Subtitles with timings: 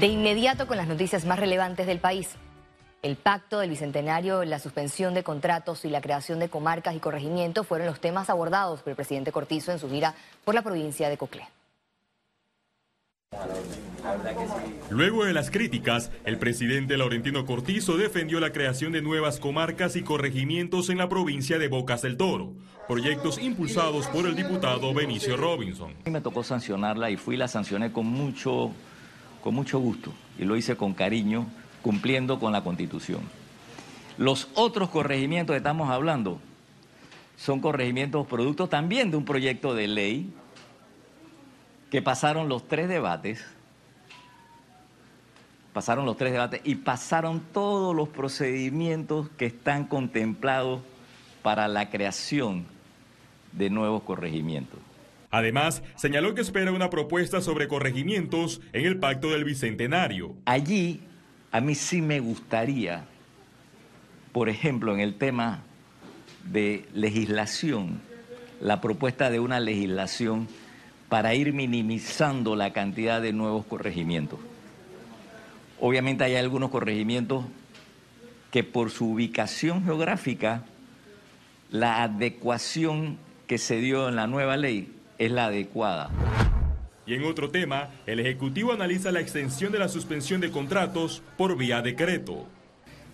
[0.00, 2.30] De inmediato con las noticias más relevantes del país.
[3.02, 7.66] El pacto del Bicentenario, la suspensión de contratos y la creación de comarcas y corregimientos
[7.66, 11.16] fueron los temas abordados por el presidente Cortizo en su gira por la provincia de
[11.16, 11.46] Coclé.
[14.90, 20.02] Luego de las críticas, el presidente Laurentino Cortizo defendió la creación de nuevas comarcas y
[20.02, 22.52] corregimientos en la provincia de Bocas del Toro,
[22.88, 25.94] proyectos impulsados por el diputado Benicio Robinson.
[26.06, 28.72] Me tocó sancionarla y fui y la sancioné con mucho
[29.44, 31.46] con mucho gusto y lo hice con cariño,
[31.82, 33.20] cumpliendo con la Constitución.
[34.16, 36.40] Los otros corregimientos que estamos hablando
[37.36, 40.32] son corregimientos producto también de un proyecto de ley
[41.90, 43.44] que pasaron los tres debates,
[45.74, 50.80] pasaron los tres debates y pasaron todos los procedimientos que están contemplados
[51.42, 52.64] para la creación
[53.52, 54.80] de nuevos corregimientos.
[55.34, 60.36] Además, señaló que espera una propuesta sobre corregimientos en el pacto del Bicentenario.
[60.44, 61.00] Allí,
[61.50, 63.04] a mí sí me gustaría,
[64.30, 65.64] por ejemplo, en el tema
[66.44, 68.00] de legislación,
[68.60, 70.46] la propuesta de una legislación
[71.08, 74.38] para ir minimizando la cantidad de nuevos corregimientos.
[75.80, 77.44] Obviamente hay algunos corregimientos
[78.52, 80.62] que por su ubicación geográfica,
[81.72, 86.10] la adecuación que se dio en la nueva ley es la adecuada.
[87.06, 91.56] Y en otro tema, el Ejecutivo analiza la extensión de la suspensión de contratos por
[91.56, 92.46] vía decreto.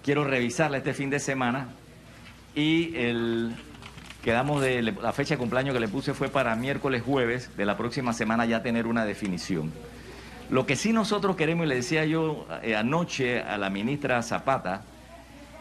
[0.05, 1.69] Quiero revisarla este fin de semana
[2.55, 3.55] y el,
[4.23, 7.77] quedamos de la fecha de cumpleaños que le puse fue para miércoles jueves de la
[7.77, 9.73] próxima semana ya tener una definición.
[10.51, 14.83] Lo que sí nosotros queremos, y le decía yo eh, anoche a la ministra Zapata,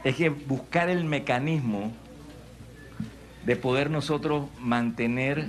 [0.03, 1.91] es que buscar el mecanismo
[3.45, 5.47] de poder nosotros mantener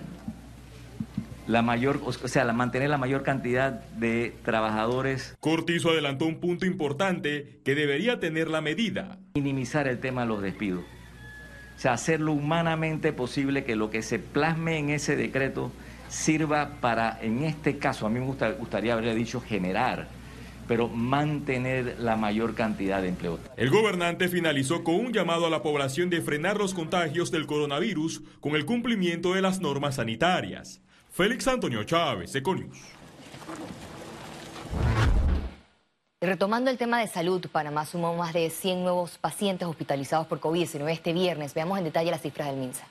[1.51, 5.37] la mayor, o sea, la, mantener la mayor cantidad de trabajadores.
[5.41, 9.19] Cortizo adelantó un punto importante que debería tener la medida.
[9.35, 10.85] Minimizar el tema de los despidos.
[11.77, 15.73] O sea, hacerlo humanamente posible que lo que se plasme en ese decreto
[16.09, 20.07] sirva para, en este caso, a mí me gustaría haberle dicho generar,
[20.69, 23.41] pero mantener la mayor cantidad de empleo.
[23.57, 28.23] El gobernante finalizó con un llamado a la población de frenar los contagios del coronavirus
[28.39, 30.81] con el cumplimiento de las normas sanitarias.
[31.11, 32.79] Félix Antonio Chávez, Econius.
[36.21, 40.89] Retomando el tema de salud, Panamá sumó más de 100 nuevos pacientes hospitalizados por COVID-19
[40.91, 41.53] este viernes.
[41.55, 42.87] Veamos en detalle las cifras del MINSA.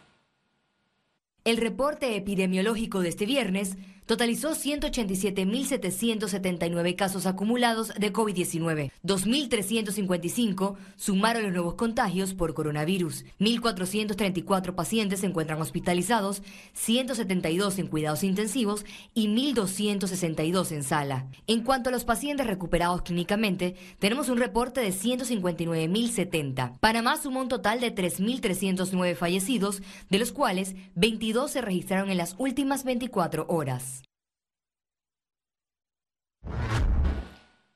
[1.45, 3.77] El reporte epidemiológico de este viernes
[4.09, 8.91] totalizó 187.779 casos acumulados de COVID-19.
[9.05, 13.25] 2.355 sumaron los nuevos contagios por coronavirus.
[13.39, 16.41] 1.434 pacientes se encuentran hospitalizados,
[16.73, 18.83] 172 en cuidados intensivos
[19.13, 21.27] y 1.262 en sala.
[21.45, 26.79] En cuanto a los pacientes recuperados clínicamente, tenemos un reporte de 159.070.
[26.79, 32.33] Panamá sumó un total de 3.309 fallecidos, de los cuales 22 se registraron en las
[32.39, 33.98] últimas 24 horas.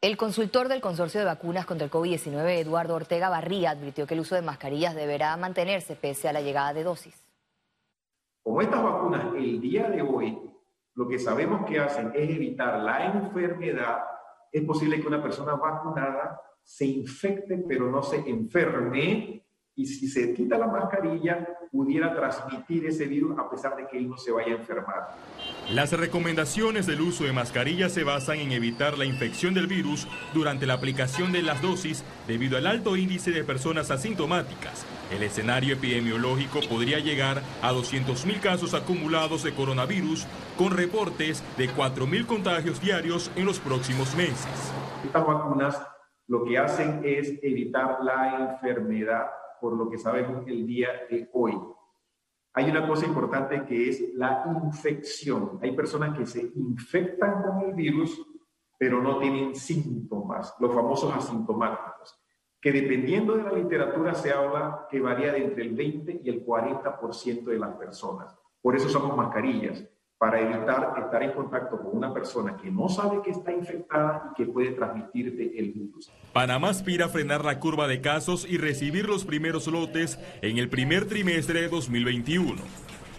[0.03, 4.19] El consultor del consorcio de vacunas contra el COVID-19, Eduardo Ortega Barría, advirtió que el
[4.19, 7.25] uso de mascarillas deberá mantenerse pese a la llegada de dosis.
[8.43, 10.37] Como estas vacunas el día de hoy
[10.95, 14.03] lo que sabemos que hacen es evitar la enfermedad,
[14.51, 19.42] es posible que una persona vacunada se infecte pero no se enferme
[19.75, 24.07] y si se quita la mascarilla pudiera transmitir ese virus a pesar de que él
[24.07, 25.09] no se vaya a enfermar.
[25.71, 30.67] Las recomendaciones del uso de mascarillas se basan en evitar la infección del virus durante
[30.67, 34.85] la aplicación de las dosis debido al alto índice de personas asintomáticas.
[35.11, 42.27] El escenario epidemiológico podría llegar a 200.000 casos acumulados de coronavirus con reportes de 4.000
[42.27, 44.71] contagios diarios en los próximos meses.
[45.03, 45.81] Estas vacunas
[46.27, 49.25] lo que hacen es evitar la enfermedad
[49.63, 51.57] por lo que sabemos el día de hoy.
[52.53, 55.57] Hay una cosa importante que es la infección.
[55.61, 58.21] Hay personas que se infectan con el virus,
[58.77, 62.13] pero no tienen síntomas, los famosos asintomáticos,
[62.59, 66.45] que dependiendo de la literatura se habla que varía de entre el 20 y el
[66.45, 68.37] 40% de las personas.
[68.61, 69.81] Por eso usamos mascarillas
[70.23, 74.35] para evitar estar en contacto con una persona que no sabe que está infectada y
[74.35, 76.09] que puede transmitirte el virus.
[76.31, 80.69] Panamá aspira a frenar la curva de casos y recibir los primeros lotes en el
[80.69, 82.55] primer trimestre de 2021.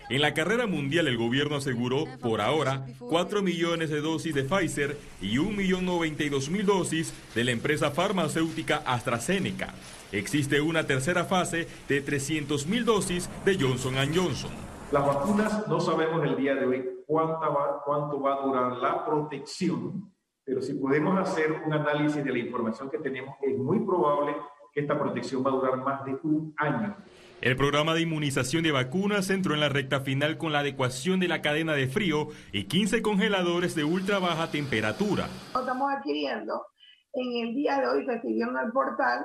[0.08, 4.96] En la carrera mundial el gobierno aseguró, por ahora, 4 millones de dosis de Pfizer
[5.20, 9.74] y 1.092.000 dosis de la empresa farmacéutica AstraZeneca.
[10.10, 14.63] Existe una tercera fase de 300.000 dosis de Johnson Johnson.
[14.92, 19.04] Las vacunas no sabemos el día de hoy cuánta va, cuánto va a durar la
[19.04, 20.14] protección
[20.44, 24.36] pero si podemos hacer un análisis de la información que tenemos, es muy probable
[24.74, 26.96] que esta protección va a durar más de un año.
[27.40, 31.28] El programa de inmunización de vacunas entró en la recta final con la adecuación de
[31.28, 35.28] la cadena de frío y 15 congeladores de ultra baja temperatura.
[35.46, 36.66] Estamos adquiriendo,
[37.14, 39.24] en el día de hoy recibió en el portal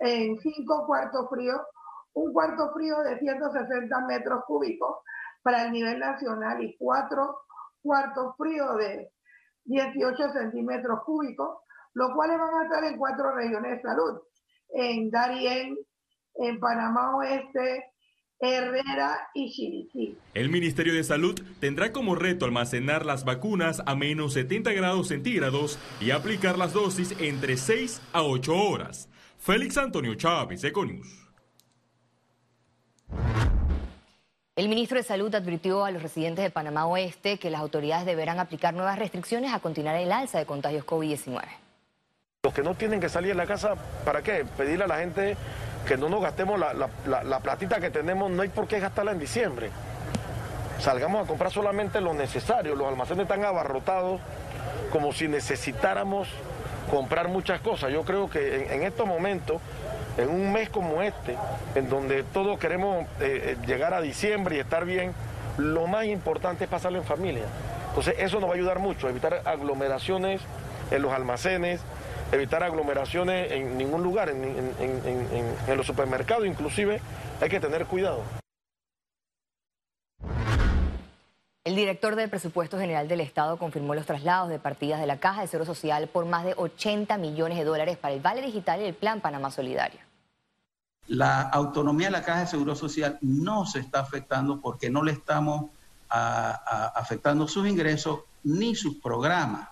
[0.00, 1.60] en cinco cuartos fríos,
[2.14, 4.98] un cuarto frío de 160 metros cúbicos
[5.42, 7.40] para el nivel nacional y cuatro
[7.82, 9.10] cuartos fríos de
[9.64, 11.58] 18 centímetros cúbicos,
[11.94, 14.20] los cuales van a estar en cuatro regiones de salud,
[14.70, 15.76] en Darién,
[16.34, 17.92] en Panamá Oeste,
[18.40, 20.18] Herrera y Chiriquí.
[20.34, 25.78] El Ministerio de Salud tendrá como reto almacenar las vacunas a menos 70 grados centígrados
[26.00, 29.08] y aplicar las dosis entre 6 a 8 horas.
[29.38, 31.21] Félix Antonio Chávez, Econius.
[34.54, 38.38] El ministro de Salud advirtió a los residentes de Panamá Oeste que las autoridades deberán
[38.38, 41.40] aplicar nuevas restricciones a continuar el alza de contagios COVID-19.
[42.42, 44.44] Los que no tienen que salir de la casa, ¿para qué?
[44.44, 45.38] Pedirle a la gente
[45.88, 49.70] que no nos gastemos la, platita que tenemos, no hay por qué gastarla en diciembre.
[50.80, 54.20] Salgamos a comprar solamente lo necesario, los almacenes están abarrotados
[54.90, 56.28] como si necesitáramos
[56.90, 57.90] comprar muchas cosas.
[57.90, 59.62] Yo creo que en, estos momentos,
[60.18, 61.36] en un mes como este,
[61.74, 65.12] en donde todos queremos eh, eh, llegar a diciembre y estar bien,
[65.58, 67.44] lo más importante es pasarlo en familia.
[67.88, 70.40] Entonces eso nos va a ayudar mucho, evitar aglomeraciones
[70.90, 71.80] en los almacenes,
[72.32, 77.00] evitar aglomeraciones en ningún lugar, en, los supermercados inclusive,
[77.40, 78.41] hay que tener cuidado.
[81.72, 85.40] El director del Presupuesto General del Estado confirmó los traslados de partidas de la Caja
[85.40, 88.84] de Seguro Social por más de 80 millones de dólares para el Vale Digital y
[88.84, 89.98] el Plan Panamá Solidario.
[91.06, 95.12] La autonomía de la Caja de Seguro Social no se está afectando porque no le
[95.12, 95.70] estamos
[96.10, 99.70] afectando sus ingresos ni sus programas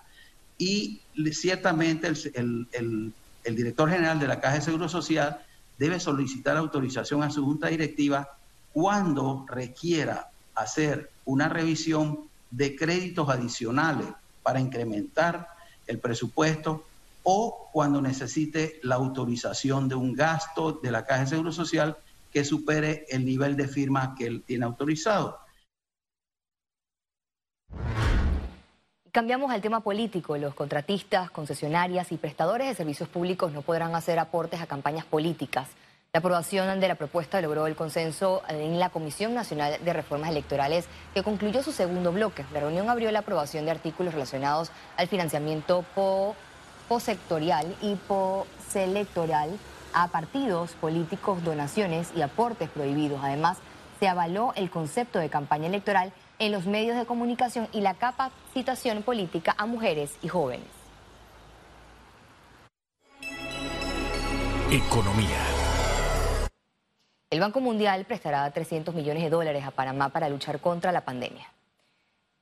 [0.56, 1.02] y
[1.32, 3.12] ciertamente el,
[3.44, 5.42] director general de la Caja de Seguro Social
[5.76, 8.26] debe solicitar autorización a su junta directiva
[8.72, 10.29] cuando requiera
[10.60, 14.08] hacer una revisión de créditos adicionales
[14.42, 15.48] para incrementar
[15.86, 16.84] el presupuesto
[17.22, 21.96] o cuando necesite la autorización de un gasto de la Caja de Seguro Social
[22.32, 25.38] que supere el nivel de firma que él tiene autorizado.
[29.12, 30.36] Cambiamos al tema político.
[30.36, 35.68] Los contratistas, concesionarias y prestadores de servicios públicos no podrán hacer aportes a campañas políticas.
[36.12, 40.86] La aprobación de la propuesta logró el consenso en la Comisión Nacional de Reformas Electorales,
[41.14, 42.44] que concluyó su segundo bloque.
[42.52, 45.84] La reunión abrió la aprobación de artículos relacionados al financiamiento
[46.88, 49.56] posectorial y poselectoral
[49.94, 53.20] a partidos políticos, donaciones y aportes prohibidos.
[53.22, 53.58] Además,
[54.00, 59.04] se avaló el concepto de campaña electoral en los medios de comunicación y la capacitación
[59.04, 60.66] política a mujeres y jóvenes.
[64.72, 65.49] Economía.
[67.30, 71.46] El Banco Mundial prestará 300 millones de dólares a Panamá para luchar contra la pandemia.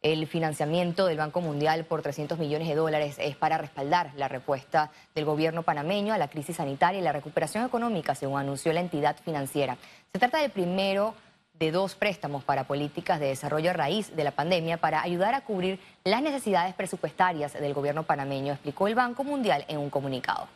[0.01, 4.91] El financiamiento del Banco Mundial por 300 millones de dólares es para respaldar la respuesta
[5.15, 9.19] del gobierno panameño a la crisis sanitaria y la recuperación económica, según anunció la entidad
[9.23, 9.77] financiera.
[10.11, 11.15] Se trata del primero
[11.53, 15.43] de dos préstamos para políticas de desarrollo a raíz de la pandemia para ayudar a
[15.43, 20.49] cubrir las necesidades presupuestarias del gobierno panameño, explicó el Banco Mundial en un comunicado.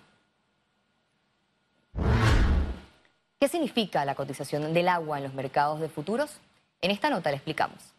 [3.43, 6.41] ¿Qué significa la cotización del agua en los mercados de futuros?
[6.81, 7.93] En esta nota le explicamos.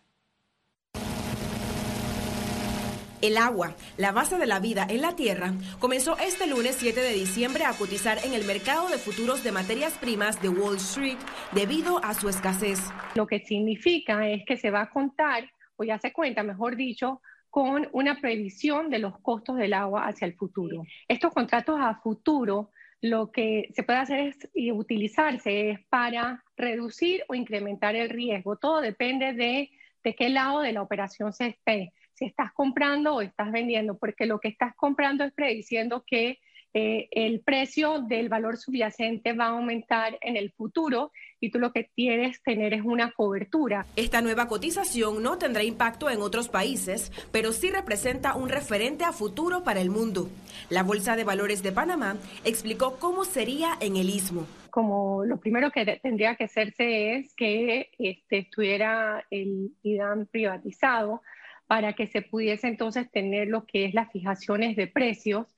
[3.21, 7.11] El agua, la base de la vida en la Tierra, comenzó este lunes 7 de
[7.11, 11.17] diciembre a cotizar en el mercado de futuros de materias primas de Wall Street
[11.51, 12.79] debido a su escasez.
[13.15, 17.21] Lo que significa es que se va a contar, o ya se cuenta, mejor dicho,
[17.49, 20.85] con una previsión de los costos del agua hacia el futuro.
[21.09, 22.71] Estos contratos a futuro
[23.03, 28.55] lo que se puede hacer es, y utilizarse es para reducir o incrementar el riesgo.
[28.55, 29.69] Todo depende de,
[30.03, 34.25] de qué lado de la operación se esté si estás comprando o estás vendiendo, porque
[34.25, 36.39] lo que estás comprando es prediciendo que
[36.73, 41.11] eh, el precio del valor subyacente va a aumentar en el futuro
[41.43, 43.85] y tú lo que quieres tener es una cobertura.
[43.97, 49.11] Esta nueva cotización no tendrá impacto en otros países, pero sí representa un referente a
[49.11, 50.29] futuro para el mundo.
[50.69, 54.47] La Bolsa de Valores de Panamá explicó cómo sería en el istmo.
[54.69, 61.23] Como lo primero que tendría que hacerse es que este, estuviera el IDAM privatizado
[61.67, 65.52] para que se pudiese entonces tener lo que es las fijaciones de precios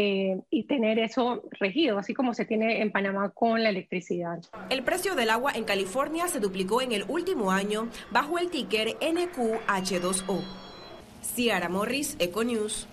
[0.00, 4.38] eh, y tener eso regido, así como se tiene en Panamá con la electricidad.
[4.70, 8.90] El precio del agua en California se duplicó en el último año bajo el ticker
[9.00, 10.40] NQH2O.
[11.20, 12.86] Ciara Morris, Econews.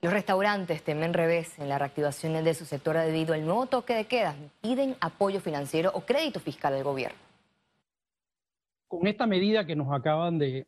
[0.00, 4.06] Los restaurantes temen revés en la reactivación de su sector debido al nuevo toque de
[4.06, 4.34] queda.
[4.62, 7.18] Piden apoyo financiero o crédito fiscal al gobierno.
[8.88, 10.66] Con esta medida que nos acaban de,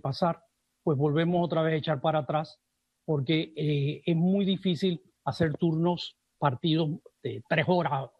[0.00, 0.42] pasar,
[0.82, 2.58] pues volvemos otra vez a echar para atrás
[3.04, 6.90] porque eh, es muy difícil hacer turnos, partidos
[7.22, 8.10] de tres horas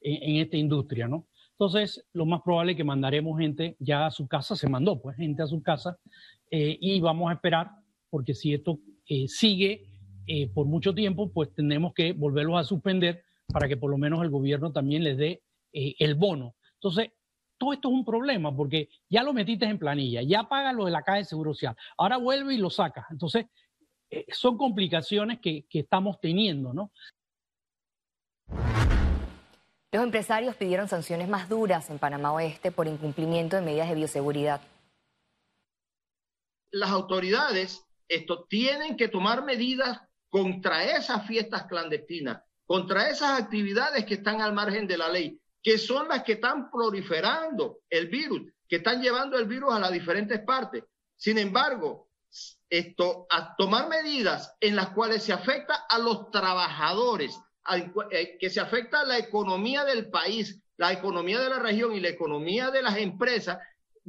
[0.00, 1.26] en, esta industria, ¿no?
[1.52, 5.16] Entonces, lo más probable es que mandaremos gente ya a su casa, se mandó pues
[5.16, 5.96] gente a su casa
[6.50, 7.70] eh, y vamos a esperar,
[8.10, 9.86] porque si esto eh, sigue
[10.26, 14.22] eh, por mucho tiempo, pues tenemos que volverlos a suspender para que por lo menos
[14.22, 16.56] el gobierno también les dé el bono.
[16.74, 17.10] Entonces,
[17.56, 20.90] todo esto es un problema porque ya lo metiste en planilla, ya pagas lo de
[20.90, 23.06] la caja de seguro social, ahora vuelve y lo sacas.
[23.10, 23.46] Entonces,
[24.12, 26.92] eh, son complicaciones que, que estamos teniendo, ¿no?
[29.90, 34.60] Los empresarios pidieron sanciones más duras en Panamá Oeste por incumplimiento de medidas de bioseguridad.
[36.70, 44.14] Las autoridades esto, tienen que tomar medidas contra esas fiestas clandestinas, contra esas actividades que
[44.14, 48.76] están al margen de la ley, que son las que están proliferando el virus, que
[48.76, 50.84] están llevando el virus a las diferentes partes.
[51.16, 52.10] Sin embargo,
[52.72, 57.38] esto, a tomar medidas en las cuales se afecta a los trabajadores,
[58.10, 62.00] eh, que se afecta a la economía del país, la economía de la región y
[62.00, 63.58] la economía de las empresas,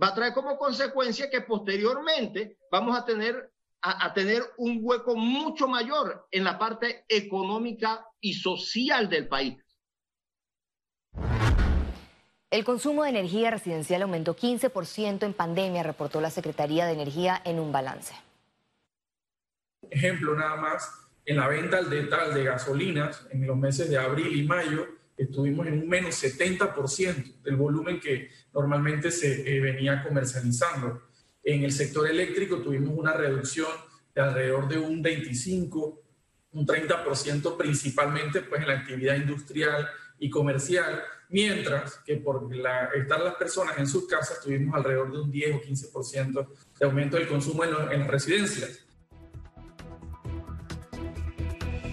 [0.01, 3.51] va a traer como consecuencia que posteriormente vamos a tener
[3.85, 9.57] a, tener un hueco mucho mayor en la parte económica y social del país.
[12.49, 17.59] El consumo de energía residencial aumentó 15% en pandemia, reportó la Secretaría de Energía en
[17.59, 18.15] un balance.
[19.89, 20.89] Ejemplo nada más,
[21.25, 24.87] en la venta al detal de gasolinas en los meses de abril y mayo
[25.17, 31.03] estuvimos en un menos 70% del volumen que normalmente se eh, venía comercializando.
[31.43, 33.69] En el sector eléctrico tuvimos una reducción
[34.13, 36.01] de alrededor de un 25,
[36.53, 39.87] un 30% principalmente pues, en la actividad industrial
[40.19, 45.19] y comercial, mientras que por la, estar las personas en sus casas tuvimos alrededor de
[45.19, 46.47] un 10 o 15%
[46.79, 48.85] de aumento del consumo en, en las residencias.